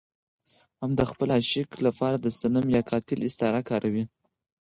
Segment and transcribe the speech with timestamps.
[0.81, 4.03] هم د خپل عاشق لپاره د صنم يا قاتل استعاره کاروي.